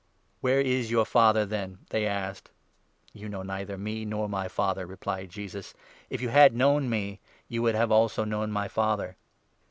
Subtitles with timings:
[0.39, 2.49] "Where is your father, then?" they asked.
[3.13, 5.75] 19 "You know neither me nor my Father," replied Jesus."
[6.09, 9.15] If you had known me, you would have also known my Father."